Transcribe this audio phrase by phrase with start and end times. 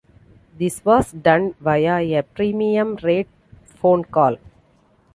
[0.57, 3.27] This was done via a premium rate
[3.75, 4.37] phone call.